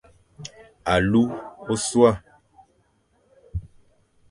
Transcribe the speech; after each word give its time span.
Alu 0.93 1.23
ôsua. 1.71 2.11